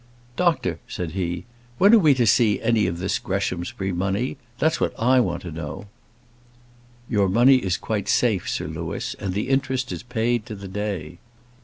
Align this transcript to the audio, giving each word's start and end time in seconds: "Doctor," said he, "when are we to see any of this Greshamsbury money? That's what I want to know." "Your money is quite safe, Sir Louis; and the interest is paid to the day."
"Doctor," 0.35 0.79
said 0.87 1.11
he, 1.11 1.45
"when 1.77 1.93
are 1.93 1.99
we 1.99 2.15
to 2.15 2.25
see 2.25 2.59
any 2.59 2.87
of 2.87 2.97
this 2.97 3.19
Greshamsbury 3.19 3.91
money? 3.91 4.35
That's 4.57 4.81
what 4.81 4.95
I 4.97 5.19
want 5.19 5.43
to 5.43 5.51
know." 5.51 5.89
"Your 7.07 7.29
money 7.29 7.57
is 7.57 7.77
quite 7.77 8.09
safe, 8.09 8.49
Sir 8.49 8.65
Louis; 8.65 9.15
and 9.19 9.35
the 9.35 9.47
interest 9.47 9.91
is 9.91 10.01
paid 10.01 10.47
to 10.47 10.55
the 10.55 10.67
day." 10.67 11.19